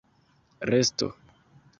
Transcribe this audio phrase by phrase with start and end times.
[0.71, 1.11] resto